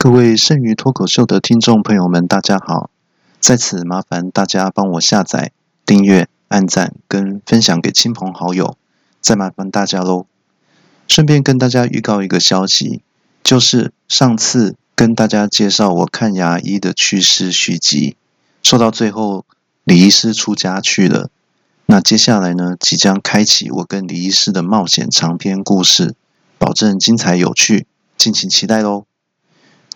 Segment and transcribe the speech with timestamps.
[0.00, 2.88] 各位剩余脱口秀的听众朋友们，大家好！
[3.40, 5.50] 在此麻烦大家帮我下载、
[5.84, 8.76] 订阅、按赞跟分享给亲朋好友，
[9.20, 10.26] 再麻烦大家喽。
[11.08, 13.02] 顺便跟大家预告一个消息，
[13.42, 18.16] 就是上次跟大家介绍我看牙医的趣事续集，
[18.62, 19.44] 说到最后
[19.82, 21.28] 李医师出家去了。
[21.86, 26.14] 那接下来呢，即将开启我跟李医师的冒险长篇故事，
[26.56, 29.07] 保证精彩有趣，敬请期待喽！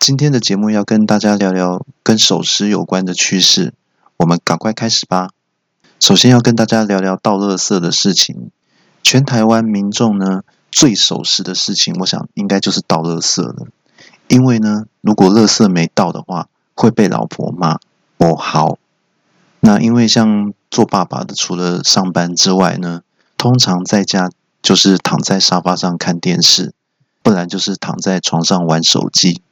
[0.03, 3.73] 今天的节目要跟大家聊聊跟守时有关的趣事，
[4.17, 5.31] 我们赶快开始吧。
[6.01, 8.51] 首先要跟大家聊聊倒垃圾的事情。
[9.05, 10.43] 全台湾民众呢
[10.73, 13.69] 最守时的事情，我想应该就是倒垃圾了。
[14.27, 17.79] 因为呢，如果垃圾没倒的话，会被老婆骂。
[18.19, 18.79] 哦，好。
[19.61, 23.03] 那因为像做爸爸的，除了上班之外呢，
[23.39, 26.73] 通常在家就是躺在沙发上看电视，
[27.23, 29.43] 不然就是躺在床上玩手机。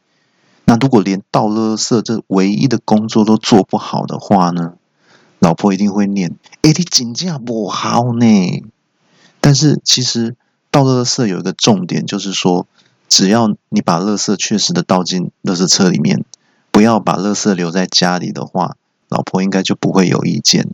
[0.70, 4.74] 那如果连倒垃圾这唯一的工作都做不好的话呢？
[5.40, 8.62] 老婆一定会念：“哎，你真正不好呢。”
[9.42, 10.36] 但是其实
[10.70, 12.68] 倒垃圾有一个重点，就是说，
[13.08, 16.24] 只要你把垃圾确实的倒进垃圾车里面，
[16.70, 18.76] 不要把垃圾留在家里的话，
[19.08, 20.68] 老婆应该就不会有意见。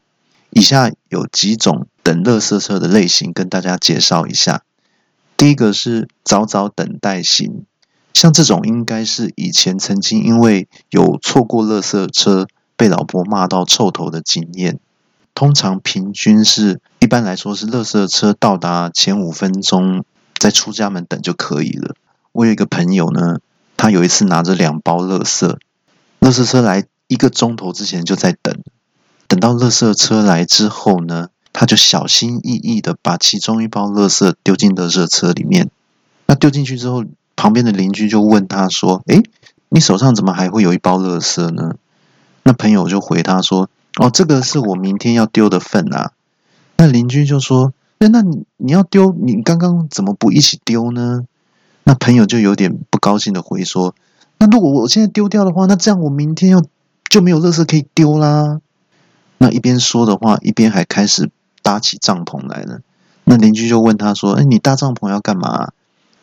[0.50, 4.60] 以下有几种等垃圾车的类型跟大家介绍一下。
[5.38, 7.64] 第一个是早早等待型。
[8.16, 14.80] 像这种应该是以前曾经因为有错过垃圾车被老婆骂到臭头的经验，
[15.34, 20.02] 通常平均是一般来说是垃圾车到达前五分钟
[20.34, 21.94] 再出家门等就可以了。
[22.32, 23.40] 我有一个朋友呢，
[23.76, 25.58] 他有一次拿着两包垃圾，
[26.20, 28.62] 垃圾车来一个钟头之前就在等，
[29.28, 35.68] 等到垃圾车来之后呢，他就小心翼翼的把其中一包垃圾丢进垃圾车里面。
[36.24, 37.04] 那丢进去之后。
[37.46, 39.22] 旁边的邻居就问他说：“诶，
[39.68, 41.76] 你手上怎么还会有一包垃圾呢？”
[42.42, 43.70] 那朋友就回他说
[44.02, 46.10] ：“哦，这个是我明天要丢的粪啊。”
[46.76, 51.22] 那邻居就说：“那那你你要丢，你刚刚怎么不一起丢呢？”
[51.86, 53.94] 那朋友就有点不高兴的回说
[54.38, 56.60] ：“那如果我现在丢掉的话，那这样我明天要
[57.08, 58.58] 就没有垃圾可以丢啦。”
[59.38, 61.30] 那一边说的话，一边还开始
[61.62, 62.80] 搭起帐篷来了。
[63.22, 65.68] 那邻居就问他说：“哎，你搭帐篷要干嘛？”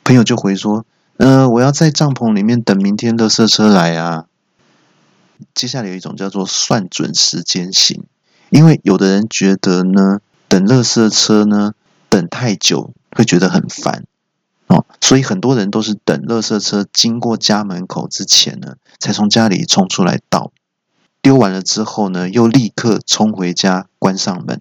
[0.04, 0.86] 朋友就回说。
[1.18, 4.26] 呃，我要在帐篷里面等明天的色车来啊。
[5.54, 8.04] 接下来有一种叫做算准时间型，
[8.50, 11.74] 因为有的人觉得呢，等乐色车呢
[12.10, 14.06] 等太久会觉得很烦
[14.68, 20.52] 哦，所以很多人都是等乐色车经过家门口之前呢，才从家里冲出来倒，
[21.22, 24.60] 丢完了之后呢，又立刻冲回家关上门。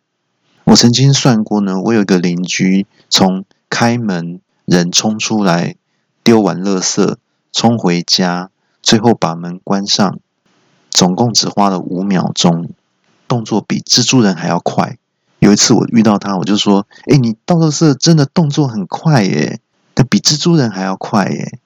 [0.64, 5.76] 我曾经算过呢，我有一个邻居从开门人冲出来。
[6.24, 7.16] 丢完垃圾，
[7.52, 8.50] 冲回家，
[8.82, 10.18] 最后把门关上，
[10.90, 12.70] 总共只花了五秒钟，
[13.26, 14.98] 动作比蜘蛛人还要快。
[15.38, 19.60] 有一次我遇到他，我就说：“哎，你倒垃圾真的动作很快耶，
[19.92, 21.58] 但比蜘蛛人还要快耶。”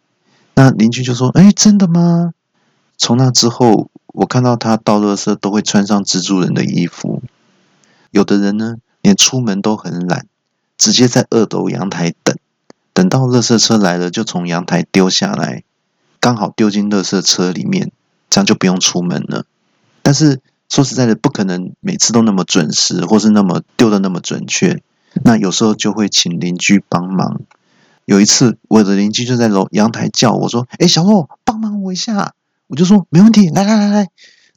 [0.55, 2.33] 那邻居就说：“哎，真的吗？”
[2.97, 7.23] 从那之后，我看到他倒垃圾都会穿上蜘蛛人的衣服。
[8.11, 10.27] 有的人呢，连出门都很懒，
[10.79, 12.35] 直接在二楼阳台等。
[12.97, 15.65] 等到垃圾车来了，就从阳台丢下来，
[16.19, 17.93] 刚好丢进垃圾车里面，
[18.31, 19.45] 这样就不用出门了。
[20.01, 20.41] 但是
[20.71, 24.81] 说实在的，不可能每次都那么准时，或是那么丢的那么准确。
[25.23, 27.43] 那有时候就会请邻居帮忙。
[28.07, 32.33] 有一次，我的邻居就在楼阳台叫我说：“哎，小洛，帮忙我一下。”
[32.67, 34.09] 我就说：“没问题，来来来来。”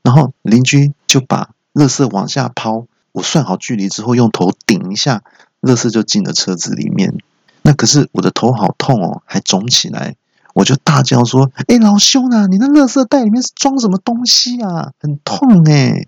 [0.02, 5.24] 然后邻居就把垃圾往下抛，我算好距离之后，用头顶一下，
[5.60, 7.18] 垃圾就进了车子里面。
[7.62, 10.16] 那可是我的头好痛哦，还肿起来，
[10.54, 14.92] 我就大叫说：“哎，老兄啊，你那垃圾袋里面是装什么东西啊？
[15.00, 16.08] 很痛哎！”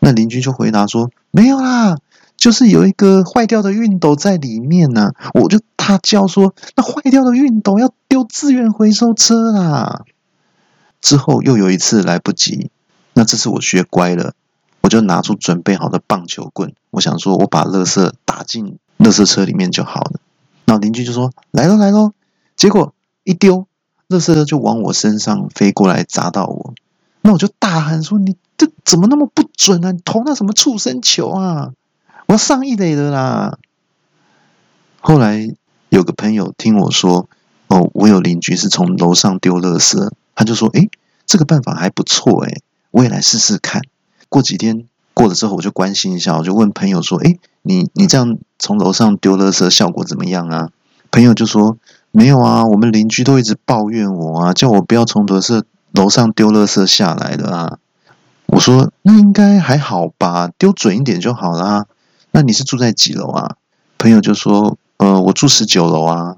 [0.00, 1.96] 那邻居就回答说：“没有啦，
[2.36, 10.04] 就是有一个坏掉的熨斗在里面呢。”我就大叫说：“那坏掉的熨斗要丢资源回收车啦！”
[11.02, 12.70] 之后又有一次来不及，
[13.14, 14.34] 那这次我学乖了，
[14.80, 20.20] 我就拿出准备好的棒球棍，我想说我把垃圾打进垃圾车里面就好了。
[20.68, 22.12] 然后邻居就说：“来喽，来喽！”
[22.54, 22.92] 结果
[23.24, 23.66] 一丢，
[24.06, 26.74] 垃圾就往我身上飞过来，砸到我。
[27.22, 29.92] 那我就大喊说：“你这怎么那么不准啊？
[29.92, 31.72] 你投那什么畜生球啊？
[32.26, 33.56] 我要上一垒的啦！”
[35.00, 35.54] 后来
[35.88, 37.30] 有个朋友听我说
[37.68, 40.90] ：“哦，我有邻居是从楼上丢垃圾。”他就说：“诶，
[41.24, 42.60] 这个办法还不错，诶，
[42.90, 43.80] 我也来试试看。”
[44.28, 44.86] 过几天。
[45.18, 50.68] 过了之后，我就关心一下，我就问朋友说：“哎，你你这样从楼上丢垃圾效果怎么样啊？”
[51.10, 51.76] 朋友就说
[52.12, 57.78] ：“没有啊，我们邻居都一直抱怨我啊，叫我不要从楼上楼上丢垃圾下来的啊。
[58.46, 61.86] 我说那应该还好吧，丢准一点就好啦。
[62.30, 63.56] 那你是住在几楼啊？
[63.98, 66.36] 朋友就说，呃，我住十九楼啊。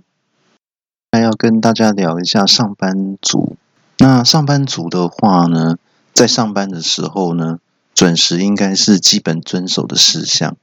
[1.13, 3.57] 那要跟大家聊一下上班族。
[3.99, 5.77] 那上班族的话呢，
[6.15, 7.59] 在上班的时候呢，
[8.01, 10.57] 准时应该是基本遵守的事项。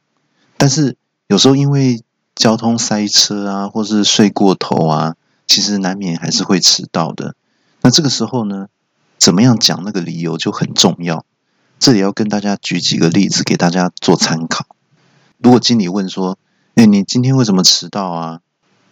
[0.57, 0.97] 但是
[1.27, 2.01] 有时候因为
[2.33, 5.13] 交通塞车啊，或是睡过头啊，
[5.45, 7.35] 其实难免还是会迟到的。
[7.83, 8.69] 那这个时候呢，
[9.19, 11.25] 怎么样讲那个理由就很重要。
[11.77, 14.65] 这里要跟大家举几个例子给大家做参考。
[15.37, 16.39] 如果经理问说
[16.73, 18.39] ：“哎，你今天为什么迟到啊？”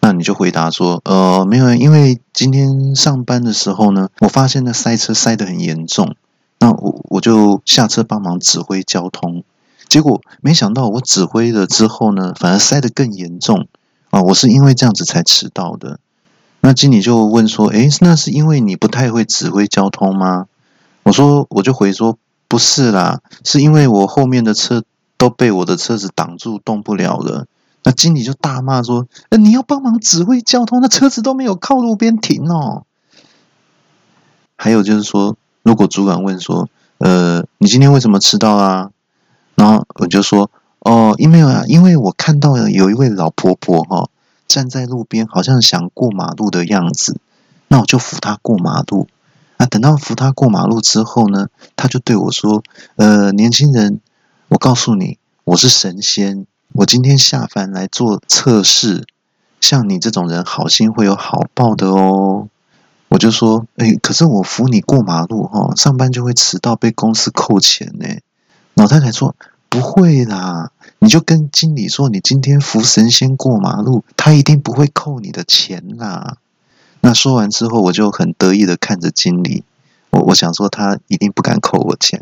[0.02, 6.16] 那你就回答说：“呃，没有，因为今天上班的时候呢，我发现那塞车塞得很严重，
[6.60, 9.44] 那我我就下车帮忙指挥交通。
[9.88, 13.68] 结果没想到我指挥了之后呢，反而塞得更严重
[14.10, 14.22] 啊！
[14.22, 16.00] 我是因为这样子才迟到的。”
[16.62, 20.48] 那经理就问说：“哎，那是因为你不太会指挥交通吗？”
[21.04, 22.18] 我说：“我就回说。”
[22.48, 24.84] 不是啦，是因为我后面的车
[25.18, 27.48] 都被我的车子挡住，动不了了。
[27.84, 32.86] 那经理就大骂说：“呃，你要帮忙指挥交通，那车子都没有靠路边停哦。”
[34.56, 35.36] 还有就是说，
[35.66, 36.70] 如果主管问说
[37.00, 38.92] ：“呃，你今天为什么迟到啊？”
[39.58, 44.10] 然后我就说：“哦，因为啊，因为我看到了有一位老婆婆哈，
[44.48, 47.18] 站在路边，好像想过马路的样子，
[47.70, 49.08] 那我就扶她过马路。”
[49.58, 52.62] 那等到扶她过马路之后呢，他就对我说
[52.98, 54.00] ：“呃，年轻人，
[54.50, 59.04] 我告诉你，我是神仙，我今天下凡来做测试，
[59.60, 62.50] 像你这种人，好心会有好报的哦。”
[63.16, 68.06] 我就说：“哎，可是我扶你过马路哈，上班就会迟到，被公司扣钱呢。”
[68.76, 69.38] 老太太说
[69.70, 76.40] ：“不会啦，你就跟经理说，你今天扶神仙过马路，他一定不会扣你的钱啦。”
[77.00, 79.64] 那说完之后，我就很得意的看着经理，
[80.10, 82.22] 我我想说他一定不敢扣我钱，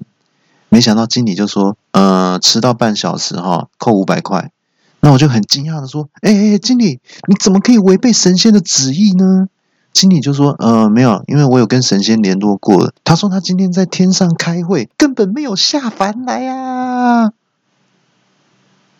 [0.70, 4.52] 没想到经理就说，呃，迟到半小时哈，扣五百块。
[5.00, 9.48] 那我就很惊讶的说，哎哎，经理，你怎么可以违背神仙的旨意呢？
[9.94, 17.32] 经理就说，呃，没有，因为我有跟神仙联络过，他说他今天在天上开会，根本没有下凡来呀。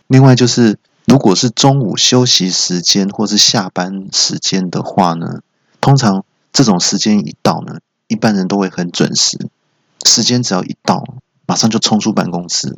[0.08, 5.42] 另外就是，如果是中午休息时间或是下班时间的话呢？
[5.82, 6.24] 通常
[6.54, 9.50] 这种时间一到呢，一般人都会很准时。
[10.06, 11.04] 时间只要一到，
[11.48, 12.78] 马上就冲出办公室。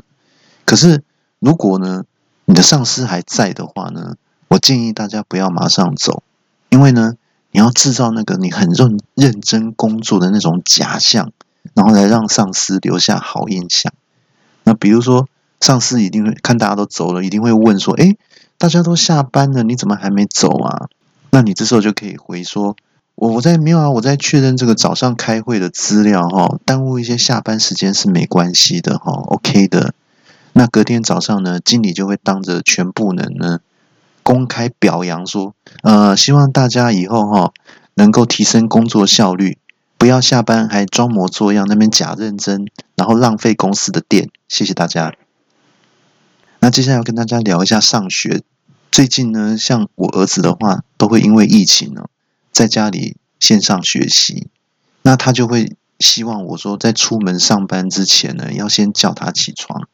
[0.63, 1.03] 可是
[1.39, 2.05] 如果呢，
[2.45, 4.15] 你的上司还在的话呢，
[4.47, 6.23] 我建议大家不要马上走，
[6.69, 7.15] 因为呢，
[7.55, 11.31] 你要制造那个你很认认真工作的那种假象，
[11.73, 13.93] 然后来让上司留下好印象。
[14.65, 15.29] 那比如说，
[15.61, 18.17] 上司一定会看大家都走了，一定会问说：“哎，
[18.57, 20.89] 大家都下班了，你怎么还没走啊？”
[21.31, 22.75] 那你这时候就可以回说。
[23.15, 29.93] 我我在没有啊，我在确认这个早上开会的资料哈，耽误一些下班时间是没关系的哈，OK 的。
[30.51, 33.59] 那隔天早上呢，经理就会当着全部人呢
[34.25, 37.53] 公开表扬说，呃，希望大家以后哈
[37.93, 39.59] 能够提升工作效率，
[39.99, 44.31] 不要下班还装模作样那边假认真，然后浪费公司的电。
[44.47, 45.13] 谢谢大家。
[46.59, 48.41] 那接下来要跟大家聊一下上学。
[48.91, 52.05] 最近呢，像我儿子的话，都会因为疫情呢。
[52.51, 54.47] 在家里线上学习，
[55.03, 59.87] 那他就会希望我说，在出门上班之前呢，要先叫他起床。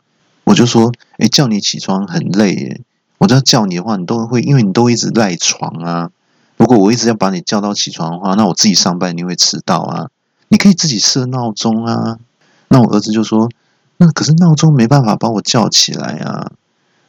[0.45, 2.81] 我就说，哎，叫你起床很累耶。
[3.21, 6.09] 我要叫你的话，你都会，因为你都一直赖床啊。
[6.57, 10.09] 如果我一直要把你叫到起床的话，那我自己上班你会迟到啊。
[10.47, 12.17] 你可以自己设闹钟啊。
[12.69, 13.47] 那我儿子就说，
[13.97, 16.53] 那可是闹钟没办法把我叫起来啊。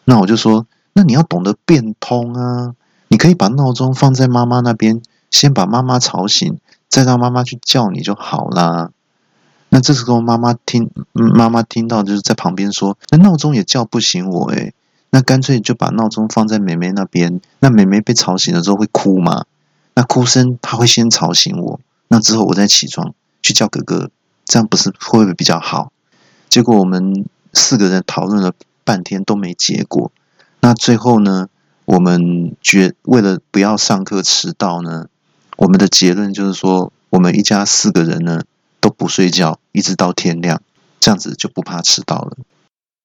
[0.04, 2.75] 那我就说，那你要懂得变通啊。
[3.09, 5.00] 你可以把闹钟放在妈妈那边。
[5.31, 6.59] 先把妈妈吵醒，
[6.90, 8.90] 再让妈妈去叫你就好啦。
[9.71, 14.75] 那这时候妈妈听，妈妈听到就是在旁边说：“那闹钟也叫不醒我诶，
[15.14, 17.40] 那干脆就把闹钟放在妹妹那边。
[17.61, 19.45] 那妹妹被吵醒了之后会哭吗？
[19.95, 24.11] 那哭声她会先吵醒我，那之后我再起床去叫哥哥，
[24.47, 25.92] 这样不是会不会比较好？
[26.49, 28.54] 结果我们四个人讨论了
[28.85, 30.11] 半天都没结果。
[30.61, 31.49] 那最后呢，
[31.85, 35.09] 我们决为了不要上课迟到呢。
[35.59, 38.42] 我们的结论就是说，我们一家四个人呢
[38.81, 40.62] 都不睡觉，一直到天亮，
[40.99, 42.38] 这样子就不怕迟到了。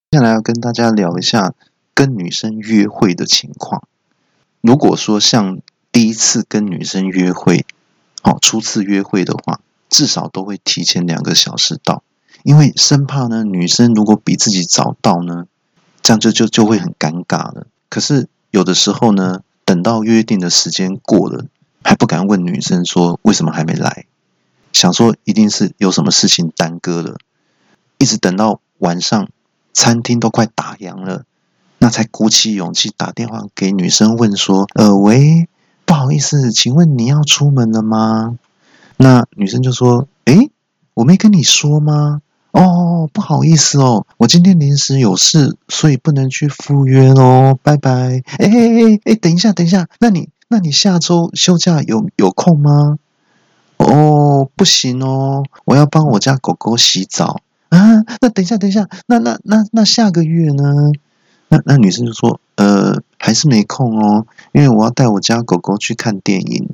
[0.10, 1.54] 接下来要跟大家聊一下
[1.98, 3.88] 跟女生约会的情况。
[4.62, 5.62] 如果说像
[5.92, 7.66] 第一次跟女生约会，
[8.22, 12.04] 好，初次约会的话，至少都会提前两个小时到，
[12.44, 15.48] 因为生怕呢女生如果比自己早到呢，
[16.04, 17.66] 这样就就就会很尴尬了。
[17.90, 21.46] 可是有的时候呢，等到约定的时间过了。
[21.84, 24.06] 还不敢问女生说为什么还没来，
[24.74, 27.18] 想说一定是有什么事情耽搁了，
[27.98, 29.30] 一直等到晚上，
[29.72, 31.24] 餐厅都快打烊了，
[31.88, 35.48] 那才鼓起勇气打电话给女生问说：“呃，喂，
[35.86, 38.38] 不好意思，请问你要出门了吗？”
[38.98, 40.52] 那女生就说：“诶，
[40.96, 42.22] 我没跟你说吗？
[42.52, 48.22] 哦，不好意思哦，我今天临时有事，所以不能去赴约哦，拜拜。
[48.38, 52.98] 哎哎哎哎，等一下，等一下，那你那你下周休假有有空吗？”
[53.80, 57.40] 哦，不行哦，我要帮我家狗狗洗澡
[57.70, 58.04] 啊。
[58.20, 60.92] 那等一下，等一下，那那那那下个月呢？
[61.50, 66.70] 那那女生就说，呃，还是没空哦，因为我要带我家狗狗去看电影。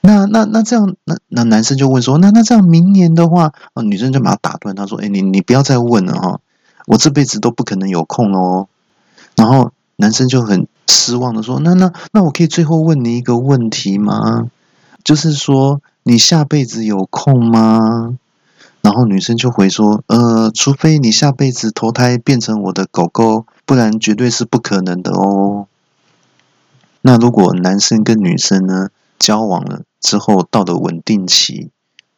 [0.00, 6.40] 那那那这样，那那男生就问说，那那这样明年的话，啊，女生就把他打断，他说，哎，你你不要再问了哈，
[6.86, 8.68] 我这辈子都不可能有空哦。
[9.34, 14.48] 然后男生就很失望的说，那那那我可以最后问你一个问题吗？
[15.04, 15.80] 就是说。
[16.08, 18.16] 你下辈子有空吗？
[18.80, 25.66] 然后女生就回说：“呃，除非你下辈子投胎变成我的狗狗，不然绝对是不可能的哦。”
[27.02, 31.70] 那如果男生跟女生呢交往了之后到了稳定期，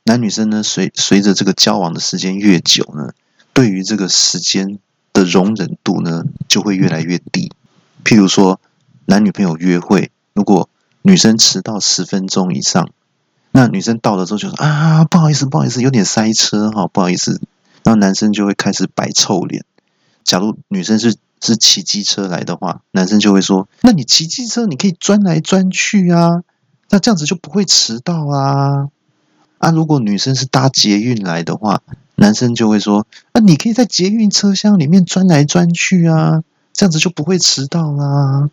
[0.05, 3.12] 男女生呢随随着这个交往的时间越久呢，
[3.52, 4.78] 对于这个时间
[5.12, 7.52] 的容忍度呢就会越来越低。
[8.05, 8.61] 譬如说
[9.05, 10.71] 男女朋友约会，如果
[11.02, 12.90] 女生迟到十分钟以上，
[13.50, 17.40] 那女生到了之后就说啊，不好意思，不好意思，有点塞车哈，不好意思。
[17.85, 19.64] 然后男生就会开始摆臭脸。
[20.25, 26.42] 假如女生是是骑机车来的话，男生就会说：那你骑机车你可以钻来钻去啊，
[26.90, 28.88] 那这样子就不会迟到啊。
[29.59, 31.83] 啊，如果女生是搭捷运来的话，
[32.14, 36.42] 男生就会说：那你可以在捷运车厢里面钻来钻去啊，
[36.73, 38.50] 这样子就不会迟到啦。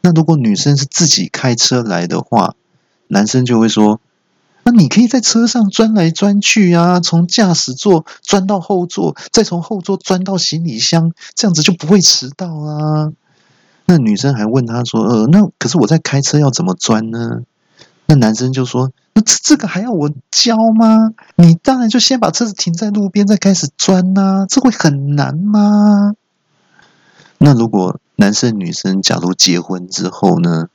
[0.00, 2.54] 那如果女生是自己开车来的话，
[3.08, 4.00] 男生就会说
[4.66, 13.12] ：“那你可以在车上钻来钻去啊，从驾驶座钻到后座，再从后座钻到行李箱，这样子就不会迟到啊。”
[13.86, 17.42] 那女生还问他说：“呃，那可是我在开车要怎么钻呢？”
[18.06, 21.10] 那男生就说：“那这这个还要我教吗？
[21.36, 26.14] 你当然就先把车子停在路边，再开始钻呐，这会很难吗？”
[27.38, 30.68] 那如果男生女生假如结婚之后呢，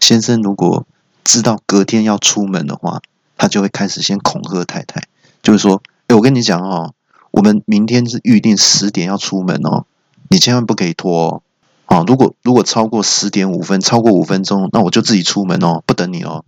[0.00, 0.84] 先生如果。
[1.28, 3.00] 知道隔天要出门的话，
[3.36, 5.04] 他就会开始先恐吓太太，
[5.42, 6.94] 就是说：“哎，我跟你讲哦，
[7.30, 9.84] 我们明天是预定十点要出门哦，
[10.28, 11.42] 你千万不可以拖
[11.86, 12.04] 哦。
[12.06, 16.44] 如果如果超过十点五分，超过五分钟，那我就自己出门哦，不等你哦。”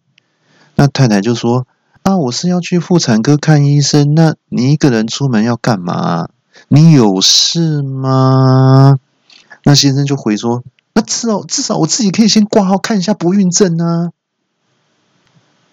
[0.77, 1.67] 那太太就说
[2.03, 6.29] ：“啊，我是要去妇产科看医生，那你一个人出门要干嘛？
[6.69, 8.99] 你有事吗？”
[9.65, 10.63] 那先生就回说
[10.95, 14.11] ：“那至少至少我自己可以先挂号看一下不孕症啊。”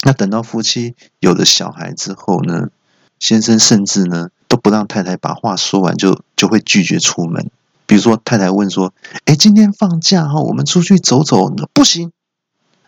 [0.06, 2.70] 那等到夫妻有了小孩之后呢，
[3.18, 7.50] 先生甚至呢都不让太太把话说完，就就会拒绝出门。
[7.88, 8.94] 比如说太太问说
[9.26, 12.12] ：“哎，今天放假哈，我们出去走走？”不行。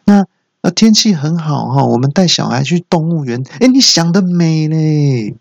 [0.05, 0.27] 那
[0.62, 3.43] 那天气很好哈，我们带小孩去动物园。
[3.62, 5.36] 哎，你想得美嘞。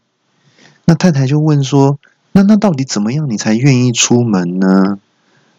[0.86, 1.98] 那太太就问说
[2.32, 4.98] ：“那那到底怎么样你才愿意出门呢？”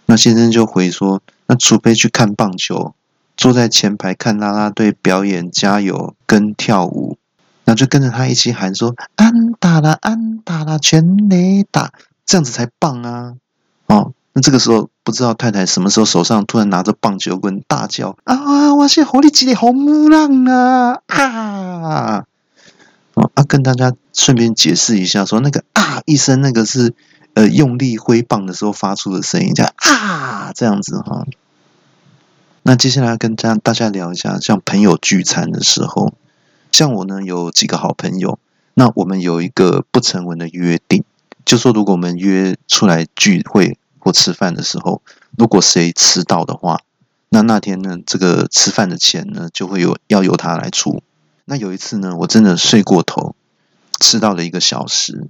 [0.07, 2.95] 那先生就回说：“那除非去看棒球。”
[3.38, 7.17] 坐在前排看啦啦队表演、加油跟跳舞，
[7.63, 11.91] 然后就跟着他一起喊说：“安打啦，安打啦，全垒打！”
[12.25, 13.36] 这样子才棒啊！
[13.86, 18.74] 哦，那这个时候不知道太太什么时候手上突然拿着棒球棍，大叫：“啊！
[18.74, 22.25] 我是火力级的红浪啊！”啊！
[23.13, 26.94] 啊，跟大家顺便解释一下，说那个啊一声，那个是
[27.34, 31.25] 呃用力挥棒的时候发出的声音，叫啊这样子哈。
[32.67, 36.13] 那接下来跟大大家聊一下，像朋友聚餐的时候，
[36.74, 38.39] 像我呢有几个好朋友，
[38.74, 41.05] 那我们有一个不成文的约定，
[41.45, 45.01] 就说如果我们约出来聚会或吃饭的时候，
[45.38, 46.81] 如果谁迟到的话，
[47.29, 51.01] 那那天呢这个吃饭的钱呢就会有要由他来出。
[51.45, 53.33] 那有一次呢，我真的睡过头，
[54.01, 55.29] 迟到了一个小时，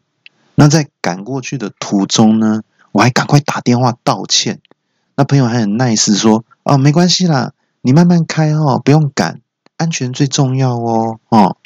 [0.56, 2.64] 那在赶过去的途中呢，
[2.94, 4.60] 我还赶快打电话道歉。
[5.20, 9.42] 那朋友还很 nice 说：“哦，没关系啦，你慢慢开哦，不用赶，
[9.78, 11.58] 安全最重要哦。”哦，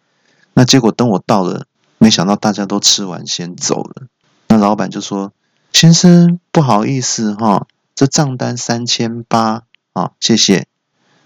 [0.54, 1.66] 那结果等我到了，
[1.98, 4.08] 没想到大家都吃完先走了。
[4.48, 5.34] 那老板就说
[5.74, 10.68] ：“先生，不好意思哈，这账单三千八啊，谢谢。”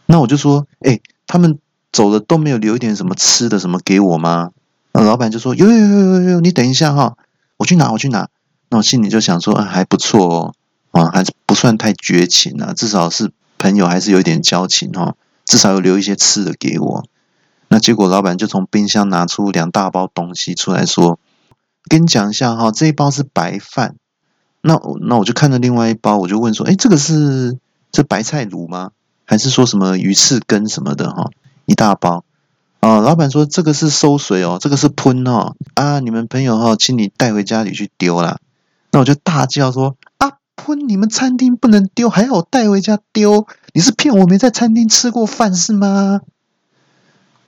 [0.07, 1.59] 那我就说：“哎，他们
[1.91, 4.51] 走了都没有留一点什么吃的什么给我吗？”
[4.93, 7.17] 那老板就说：“有有有有有，你等一下哈，
[7.57, 8.29] 我去拿，我去拿。”
[8.69, 10.53] 那我心里就想说：“还不错哦。”
[10.91, 15.15] 啊，还是不算太绝情啊，至少是朋友，还是有点交情哈。
[15.45, 17.05] 至少有留一些吃的给我。
[17.67, 21.19] 那结果老板就从冰箱拿出两大包东西出来说
[21.87, 23.95] ：“跟你讲一下哈，这一包是白饭。”
[24.61, 27.59] 那我那我就看了另外一包，我就问说：“哎，这个是
[27.91, 28.91] 这白菜卤吗？
[29.25, 31.29] 还是说什么鱼翅根什么的哈？
[31.65, 32.23] 一大包。”
[32.81, 35.99] 哦，老板说：“这个是收水哦，这个是喷哦啊！
[35.99, 38.37] 你们朋友哈，请你带回家里去丢啦。”
[38.91, 39.95] 那我就大叫说
[40.55, 40.87] ：“喷！
[40.87, 43.47] 你们餐厅不能丢，还要我带回家丢？
[43.73, 46.21] 你是骗我没在餐厅吃过饭是吗？”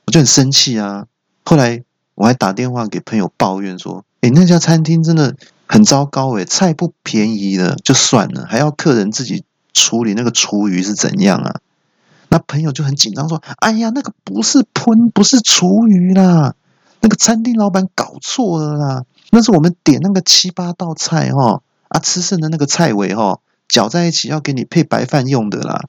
[0.06, 1.08] 我就很生气啊！
[1.44, 1.84] 后来
[2.16, 5.36] 我还打电话给朋友抱怨说：“哎，那家餐厅真的
[5.66, 11.60] 很糟糕哎，菜不便宜的就算了，还要客人自己处理那个厨余是怎样啊？”
[12.30, 16.56] 那朋友就很紧张说：“哎呀，那个不是喷，不是厨余啦，
[17.00, 25.86] 那个餐厅老板搞错了啦，那是我们点那个七八道菜哈啊，吃剩的那个菜尾哈，搅在一起要给你配白饭用的啦。”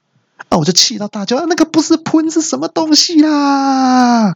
[0.49, 0.57] 啊！
[0.57, 4.35] 我就气到大叫：“那个不是喷是什么东西啦？”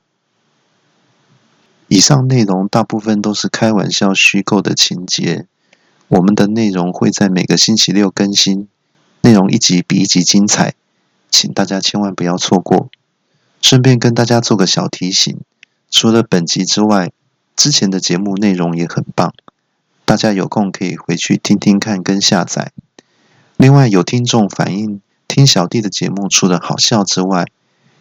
[1.87, 5.47] 以上内容大部分都是开玩笑、虚构的情节。
[6.09, 8.67] 我们的内容会在每个星期六更新，
[9.21, 10.75] 内容一集比一集精彩，
[11.31, 12.89] 请大家千万不要错过。
[13.61, 15.39] 顺便跟大家做个小提醒：
[15.89, 17.11] 除了本集之外，
[17.55, 19.33] 之前的节目内容也很棒，
[20.05, 22.71] 大家有空可以回去听听看跟下载。
[23.57, 25.01] 另外，有听众反映。
[25.25, 27.45] 听小弟的节目，除了好笑之外，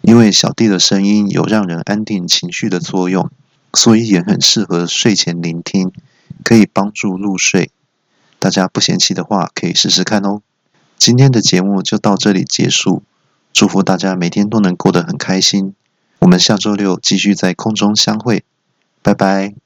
[0.02, 3.30] 因为小弟的声音有让人安定情绪的作用，
[3.72, 5.90] 所以也很适合睡前聆听，
[6.44, 7.70] 可以帮助入睡。
[8.38, 10.42] 大家不嫌弃的话，可以试试看哦。
[10.98, 13.02] 今天的节目就到这里结束，
[13.54, 15.74] 祝福大家每天都能过得很开心。
[16.18, 18.44] 我们下周六继续在空中相会，
[19.00, 19.61] 拜拜。